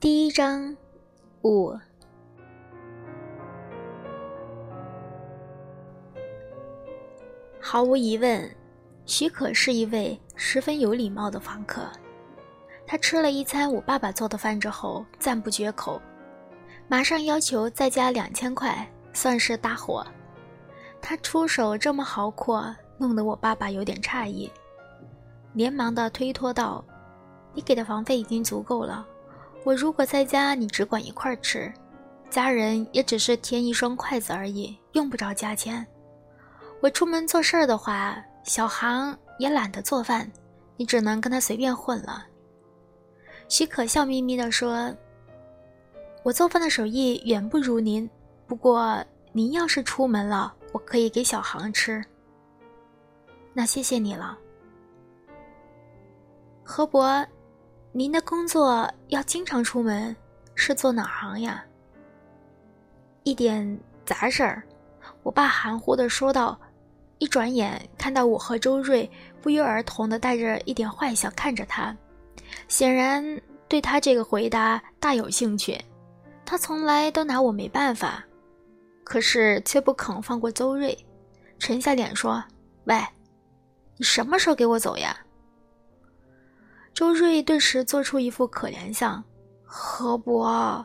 [0.00, 0.74] 第一章
[1.42, 1.76] 五。
[7.60, 8.50] 毫无疑问，
[9.04, 11.82] 许可是一位十分有礼貌的房客。
[12.86, 16.00] 他吃了一餐我爸爸做的饭之后，赞不绝口，
[16.88, 20.02] 马上要求再加两千块，算是搭伙。
[21.02, 24.50] 他出手这么豪阔，弄得我爸爸有点诧异，
[25.52, 26.82] 连忙的推脱道
[27.52, 29.06] ：“你给的房费已经足够了，
[29.62, 31.72] 我如果在家，你只管一块儿吃，
[32.30, 35.86] 家人也只是添一双筷子而已，用不着加钱。
[36.80, 40.30] 我出门做事儿的话，小航也懒得做饭，
[40.76, 42.26] 你只能跟他随便混了。”
[43.48, 44.94] 许可笑眯眯地说
[46.22, 48.08] ：“我做饭的手艺远不如您，
[48.46, 52.02] 不过您要是出门了，我可以给小航吃。
[53.52, 54.38] 那谢谢你了，
[56.62, 57.26] 何伯，
[57.92, 60.14] 您的工作要经常出门，
[60.54, 61.64] 是做哪行呀？
[63.24, 64.62] 一点杂事儿。”
[65.22, 66.58] 我爸含糊的说道，
[67.18, 69.10] 一转眼看到我和周瑞
[69.40, 71.94] 不约而同的带着一点坏笑看着他。
[72.68, 75.78] 显然对他这个回答大有兴趣，
[76.44, 78.24] 他从来都拿我没办法，
[79.04, 80.96] 可是却不肯放过周瑞，
[81.58, 82.42] 沉下脸说
[82.84, 82.96] ：“喂，
[83.96, 85.18] 你什么时候给我走呀？”
[86.92, 89.22] 周瑞顿时做出一副可怜相
[89.64, 90.84] ：“何伯，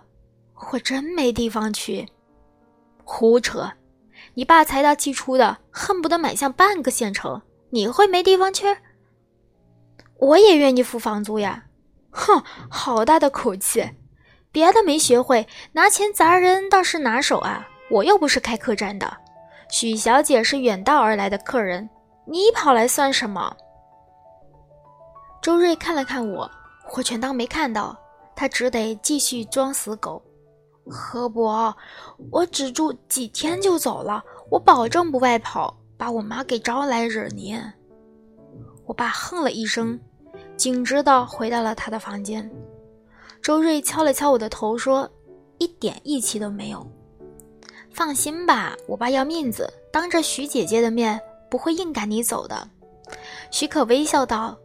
[0.71, 2.07] 我真没地方去。”
[3.03, 3.71] 胡扯！
[4.33, 8.77] 你爸财大气粗的，恨不得买下半个县城，你会没地方去？
[10.17, 11.65] 我也愿意付房租呀！
[12.11, 13.91] 哼，好大的口气！
[14.51, 17.67] 别的没学会，拿钱砸人倒是拿手啊！
[17.91, 19.17] 我又不是开客栈的，
[19.69, 21.89] 许小姐是远道而来的客人，
[22.25, 23.55] 你跑来算什么？
[25.45, 26.49] 周瑞看了看我，
[26.97, 27.95] 我全当没看到，
[28.35, 30.19] 他只得继续装死狗。
[30.87, 31.71] 何伯，
[32.31, 37.61] 我只住几天就走了，我保证不外跑，把我妈给招来惹您。
[38.87, 39.99] 我爸哼了一声，
[40.57, 42.51] 径直的回到了他的房间。
[43.39, 45.07] 周瑞敲了敲我的头，说
[45.59, 46.83] ：“一点义气都没有。”
[47.93, 52.67] 放心吧，我爸要面子，当着徐姐姐的面不会硬赶你走的。
[53.51, 54.57] 许可微笑道：“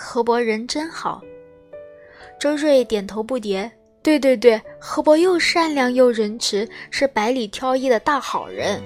[0.00, 1.20] 何伯人真好。”
[2.38, 3.68] 周瑞点头不迭
[4.00, 8.80] ：“对对对，何伯又善良又仁慈，是百里挑一的大好人。”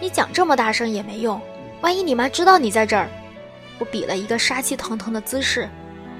[0.00, 1.38] 你讲这么大声也没用。
[1.82, 3.10] 万一你妈知道你在这儿，
[3.78, 5.68] 我比了一个杀气腾腾的姿势，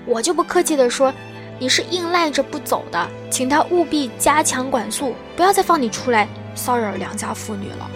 [0.04, 1.10] 我就不客气地说，
[1.58, 7.90] 你是硬赖着不走的，请她务必加强管束，不要再放你出来骚扰良家妇女了。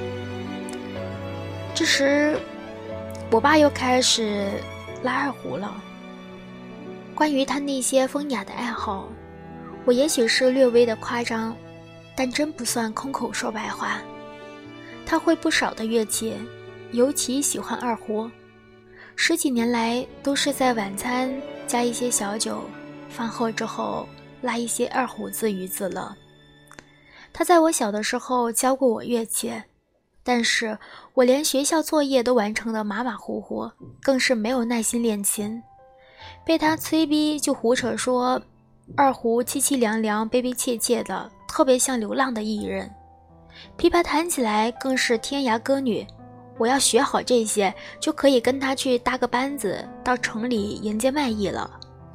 [1.75, 2.39] 这时，
[3.33, 4.51] 我爸又开始
[5.03, 5.83] 拉二胡了。
[7.15, 9.09] 关于他那些风雅的爱好，
[9.87, 11.57] 我也许是略微的夸张，
[12.15, 14.03] 但真不算空口说白话。
[15.07, 16.37] 他会不少的乐器。
[16.93, 18.31] 尤其喜欢二胡，
[19.17, 21.35] 十几年来都是在晚餐
[21.67, 22.63] 加一些小酒，
[23.09, 24.07] 饭后之后
[24.43, 26.15] 拉一些二胡自娱自乐。
[27.33, 29.51] 他在我小的时候教过我乐器，
[30.25, 30.79] 但是
[31.15, 35.63] 我连学校作业都完成的马马虎虎，更是没有耐心练琴。
[36.45, 38.41] 被他催逼就胡扯说，
[38.97, 42.89] 二胡凄凄凉凉、悲悲切切的，特别像流浪的艺人。
[43.77, 46.07] 琵琶弹起来更是天涯歌女。
[46.59, 51.69] 我要学好这些，就可以跟他去搭个班子，到城里迎街卖艺了。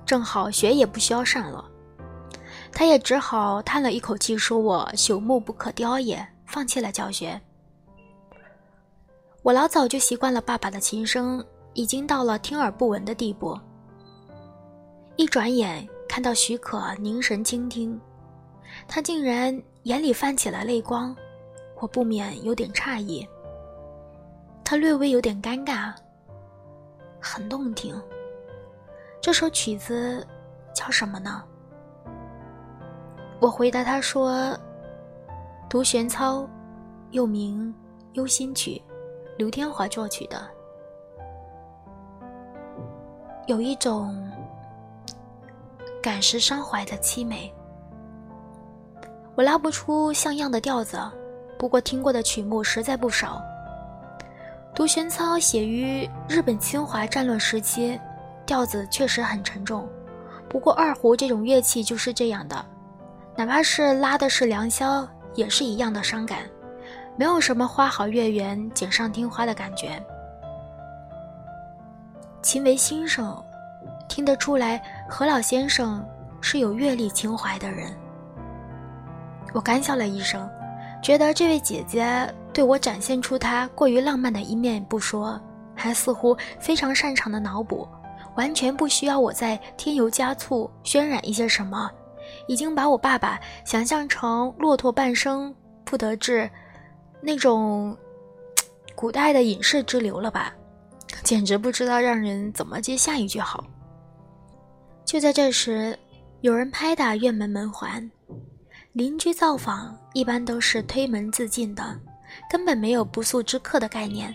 [0.06, 1.66] 正好学也不需要上了，
[2.72, 7.40] 他也只好叹了一口气，说我朽木不可雕也，放弃了教学。
[9.48, 11.42] 我老早就习惯了爸爸的琴声，
[11.72, 13.58] 已经到了听而不闻的地步。
[15.16, 17.98] 一转眼看到许可凝神倾听，
[18.90, 21.16] 他竟然眼里泛起了泪光，
[21.80, 23.26] 我不免有点诧异。
[24.66, 25.94] 他略微有点尴尬，
[27.22, 27.96] 很动听。
[29.22, 30.28] 这首曲子
[30.74, 31.42] 叫什么呢？
[33.40, 34.30] 我回答他说：
[35.70, 36.42] 《独玄操》，
[37.12, 37.74] 又名
[38.18, 38.82] 《忧心曲》，
[39.38, 40.48] 刘天华作曲的，
[43.46, 44.28] 有一种
[46.02, 47.54] 感时伤怀的凄美。
[49.36, 51.00] 我拉不出像样的调子，
[51.56, 53.40] 不过听过的曲目实在不少。
[54.74, 58.00] 独弦操写于日本侵华战乱时期，
[58.44, 59.88] 调子确实很沉重。
[60.50, 62.66] 不过二胡这种乐器就是这样的，
[63.36, 66.40] 哪怕是拉的是良宵，也是一样的伤感，
[67.18, 70.02] 没有什么花好月圆、锦上添花的感觉。
[72.44, 73.44] 秦为先生，
[74.08, 76.06] 听得出来何老先生
[76.40, 77.92] 是有阅历情怀的人。
[79.52, 80.48] 我干笑了一声，
[81.02, 85.42] 觉得这位姐姐对我展现出她过于浪漫的一面不说，
[85.76, 87.88] 还似乎非常擅长的脑补，
[88.36, 91.90] 完全不需要我再添油加醋渲染一些什么，
[92.48, 95.54] 已经把我爸爸想象成骆驼半生
[95.84, 96.50] 不得志，
[97.28, 97.94] 那种
[98.96, 100.56] 古代的隐士之流了吧？
[101.26, 103.66] 简直不知道让人怎么接下一句好。
[105.04, 106.00] 就在这时，
[106.40, 108.10] 有人拍打院门门环。
[108.94, 112.00] 邻居造访一般都是推门自进的，
[112.50, 114.34] 根本没有不速之客的概念。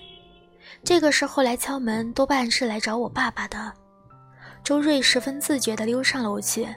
[0.84, 3.72] 这个时候来敲门，多半是来找我爸爸的。
[4.62, 6.68] 周瑞十分自觉地溜上楼去，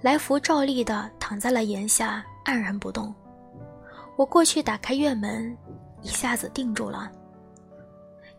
[0.00, 3.14] 来福照例的躺在了檐下，黯然不动。
[4.18, 5.56] 我过去打开院门，
[6.02, 7.08] 一下子定住了。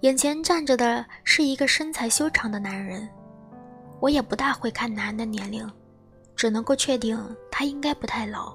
[0.02, 3.08] 眼前站着的是一个身材修长的男人，
[4.02, 5.66] 我也不大会看男人的年龄。
[6.36, 7.18] 只能够确定
[7.50, 8.54] 他应该不太老，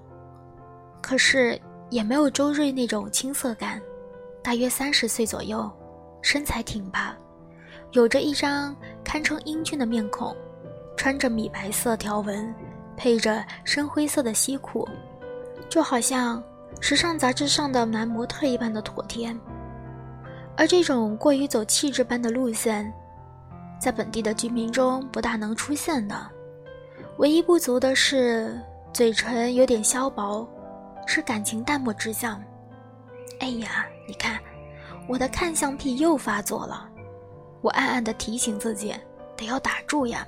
[1.03, 1.59] 可是
[1.91, 3.81] 也没有周瑞那种青涩感，
[4.43, 5.71] 大约三十岁左右，
[6.21, 7.17] 身材挺拔，
[7.93, 10.35] 有着一张堪称英俊的面孔，
[10.95, 12.55] 穿着米白色条纹，
[12.99, 14.87] 配着深灰色的西裤，
[15.71, 16.43] 就好像
[16.81, 19.35] 时尚杂志上的男模特一般的妥帖。
[20.57, 22.93] 而这种过于走气质般的路线，
[23.81, 26.15] 在本地的居民中不大能出现的。
[27.19, 28.61] 唯一不足的是，
[28.93, 30.49] 嘴唇有点削薄，
[31.07, 32.41] 是感情淡漠之相。
[33.41, 34.39] 哎呀，你看，
[35.09, 36.89] 我的看相癖又发作了。
[37.61, 38.95] 我暗暗地提醒自己，
[39.37, 40.27] 得要打住呀。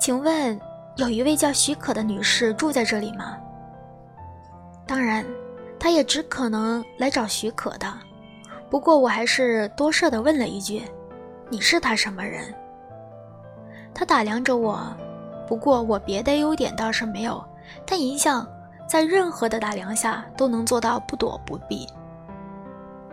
[0.00, 0.58] 请问，
[0.96, 3.36] 有一位叫许可的女士住在这里吗？
[4.86, 5.24] 当然，
[5.78, 7.92] 他也只可能来找许可的。
[8.70, 10.82] 不过，我还是多事地问了一句
[11.50, 12.52] ：“你是他什么人？”
[13.94, 14.80] 他打量着我。
[15.46, 17.44] 不过我别的优点倒是没有，
[17.84, 18.46] 但一向
[18.88, 21.86] 在任何的打量下都能做到不躲不避。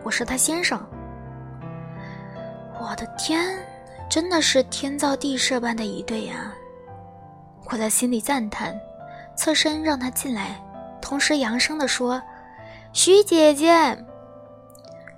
[0.02, 0.80] 我是他先生。
[2.80, 3.58] 我的天，
[4.08, 6.54] 真的是天造地设般的一对呀！
[7.70, 8.74] 我在心里赞叹，
[9.36, 10.58] 侧身让他进来，
[11.00, 12.22] 同时扬声地说
[12.92, 13.96] ：“徐姐姐。”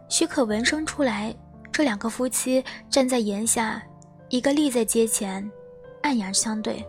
[0.08, 1.34] 许可闻声出来，
[1.70, 3.82] 这两个夫妻站在檐下，
[4.29, 5.50] 一个立在街前，
[6.02, 6.84] 暗阳相对。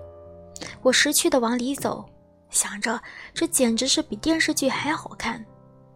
[0.82, 2.06] 我识趣的往里走，
[2.50, 3.02] 想着
[3.34, 5.44] 这简直是比电视剧还好看。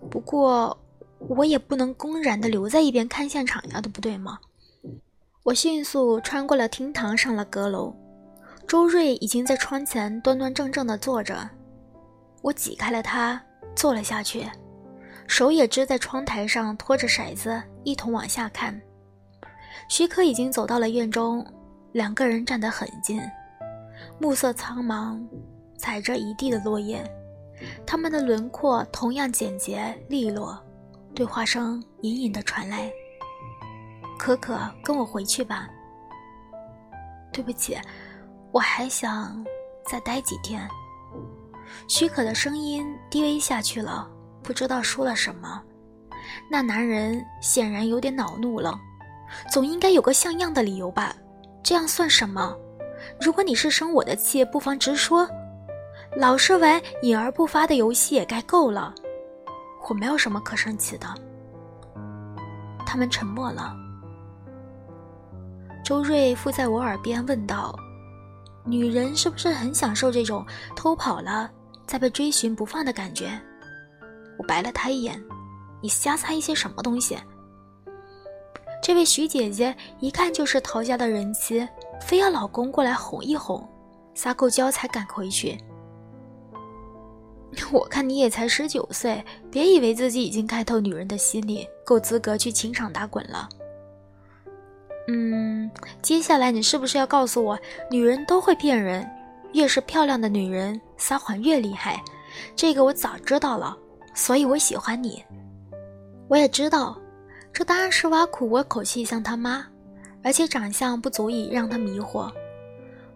[0.10, 0.78] 不过
[1.20, 4.40] 我也不能公然的留在一边看现场呀，对不对吗？
[5.44, 7.96] 我迅速穿过了厅堂，上了阁楼。
[8.68, 11.50] 周瑞已经在窗前端端正正的坐着，
[12.48, 13.42] 我挤开了他，
[13.76, 14.50] 坐了下去，
[15.28, 18.82] 手也支在窗台上，拖着骰子一同往下看。
[19.90, 21.46] 徐可已经走到了院中，
[21.92, 23.22] 两个人站得很近。
[24.18, 25.22] 暮色苍茫，
[25.78, 27.04] 踩着一地的落叶，
[27.86, 30.58] 他们的轮廓同样简洁利落。
[31.14, 32.90] 对话声隐隐的传来
[34.18, 35.68] ：“可可，跟我回去吧。
[37.34, 37.78] ”“对不起，
[38.54, 39.46] 我还想
[39.86, 40.66] 再待几天。”
[41.88, 44.08] 许可的声音低微下去了，
[44.44, 45.62] 不知道说了什么。
[46.50, 48.78] 那男人显然有点恼怒了，
[49.52, 51.16] 总应该有个像样的理由吧？
[51.64, 52.56] 这样算什么？
[53.22, 55.28] 如果你是生我的气，不妨直说。
[56.16, 58.94] 老是玩隐而不发的游戏也该够了。
[59.88, 61.08] 我没有什么可生气的。
[62.86, 63.76] 他们沉默了。
[65.84, 67.78] 周瑞附在我耳边问道
[68.66, 71.52] ：“女人是不是很享受这种偷跑了
[71.88, 73.40] 在被追寻不放的感觉？”
[74.38, 75.20] 我白了他一眼
[75.82, 77.18] ：“你瞎猜一些什么东西？”
[78.84, 81.68] 这位徐姐姐一看就是陶家的人妻。
[82.00, 83.68] 非要老公过来哄一哄，
[84.14, 85.58] 撒够娇才敢回去。
[87.74, 93.50] 我看你也才十九岁，别以为自己已经看透女人的心理，够资格去情场打滚了。
[95.08, 95.70] 嗯，
[96.04, 99.10] 接下来你是不是要告诉我，女人都会骗人，
[99.54, 102.02] 越是漂亮的女人撒谎越厉害？
[102.56, 103.78] 这个我早知道了，
[104.14, 105.24] 所以我喜欢你。
[106.28, 106.98] 我也知道，
[107.54, 109.66] 这当然是挖苦我口气像他妈。
[110.24, 112.30] 而且长相不足以让他迷惑，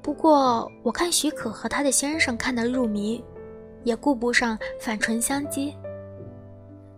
[0.02, 3.22] 不过我看许可和他的先生看得入迷，
[3.84, 5.76] 也顾不上反唇相讥。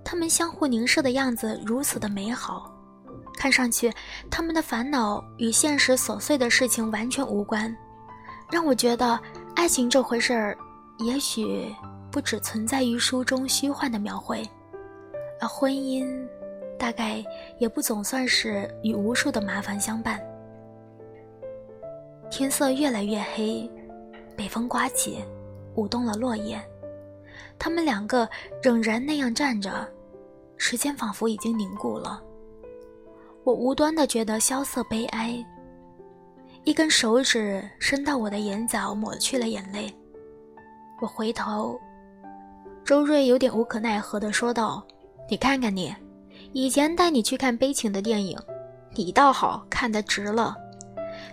[0.03, 2.71] 他们相互凝视的样子如此的美好，
[3.35, 3.91] 看上去
[4.29, 7.75] 他们的烦恼与现实琐碎的事情完全无关，
[8.53, 9.19] 让我觉得
[9.55, 10.55] 爱情这回事儿，
[10.99, 11.73] 也许
[12.11, 14.47] 不只存在于书中虚幻的描绘，
[15.41, 16.23] 而婚姻。
[16.77, 17.23] 大概
[17.57, 20.21] 也不总算是与无数的麻烦相伴。
[22.29, 23.67] 天色越来越黑，
[24.35, 25.25] 北风刮起，
[25.73, 26.61] 舞动了落叶。
[27.57, 28.29] 他们两个
[28.61, 29.87] 仍然那样站着，
[30.57, 32.21] 时间仿佛已经凝固了。
[33.43, 35.43] 我无端的觉得萧瑟悲哀。
[36.65, 39.93] 一根手指伸到我的眼角，抹去了眼泪。
[41.01, 41.77] 我回头，
[42.85, 44.81] 周瑞有点无可奈何的说道
[45.29, 45.93] ：“你看看你，
[46.53, 48.39] 以前带你去看悲情的电影，
[48.95, 50.55] 你倒好看得值了。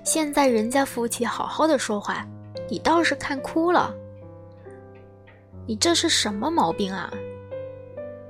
[0.02, 2.26] 现在人家夫妻好好的说话，
[2.68, 3.94] 你倒是看哭了。
[5.64, 7.08] 你这是什么毛病啊？”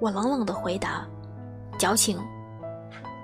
[0.00, 1.08] 我冷冷的回答
[1.78, 2.18] ：“矫情，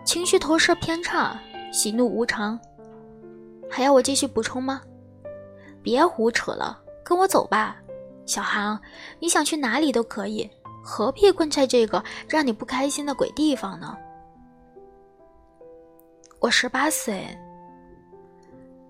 [0.03, 1.39] 情绪投射偏差，
[1.71, 2.59] 喜怒无常。”
[3.69, 4.81] 还要我继续补充吗？
[5.83, 7.77] 别胡扯了，跟我走吧，
[8.25, 8.81] 小航，
[9.21, 10.51] 你想去哪里都可以，
[10.83, 13.97] 何必困在这个让你不开心的鬼地方呢？
[16.41, 17.27] 我十八岁，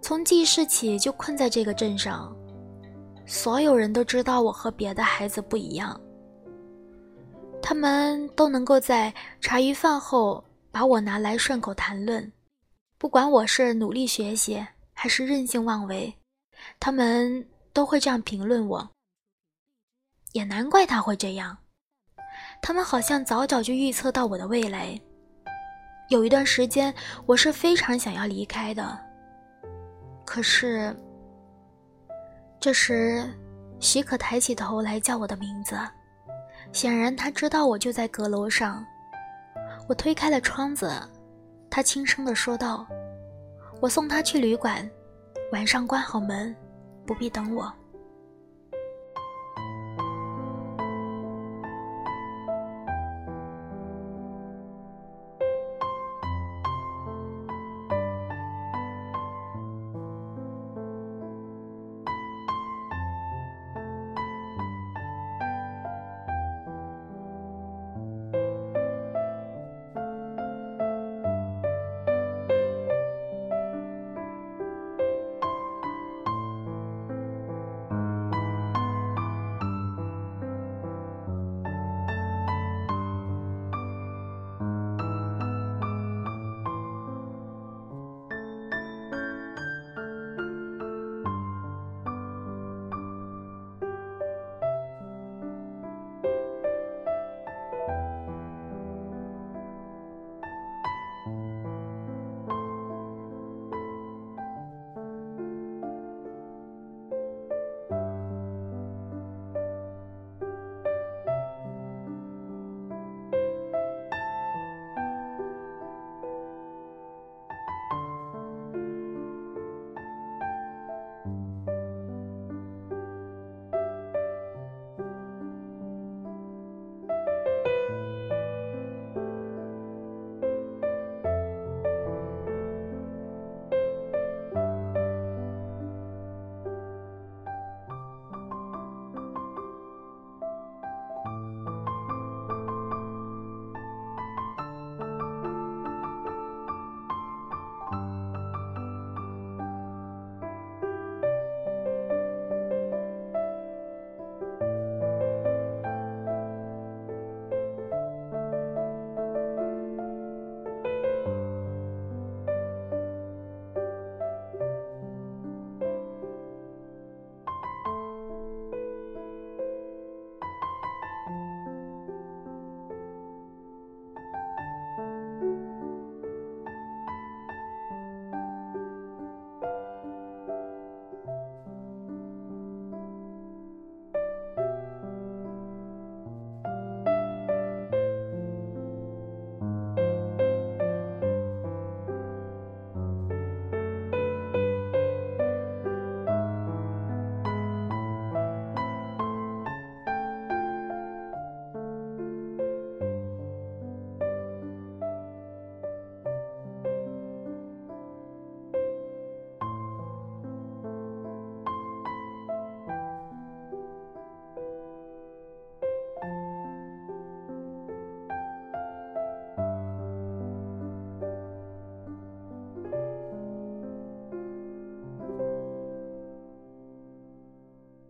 [0.00, 2.34] 从记事起就困在这个镇上，
[3.26, 5.98] 所有人都知道我和别的孩子不一样，
[7.60, 12.32] 他们都能够在茶余饭后把我拿来顺口谈论。
[12.98, 16.14] 不管我是努力学习还是任性妄为，
[16.80, 18.90] 他们都会这样评论我。
[20.32, 21.58] 也难怪他会这样，
[22.62, 24.98] 他们好像早早就预测到我的未来。
[26.08, 26.94] 有一段时间，
[27.26, 28.98] 我是非常想要离开的。
[30.24, 30.96] 可是，
[32.58, 33.28] 这时，
[33.78, 35.78] 许可抬起头来叫我的名字，
[36.72, 38.82] 显然他知道我就在阁楼上。
[39.86, 40.90] 我推开了窗子。
[41.76, 42.86] 他轻声地说道
[43.82, 44.90] ：“我送他去旅馆，
[45.52, 46.56] 晚上关好门，
[47.04, 47.70] 不必等我。”